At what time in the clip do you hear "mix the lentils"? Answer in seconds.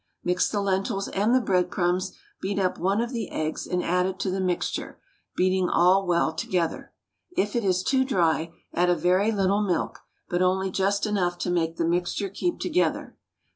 0.23-1.09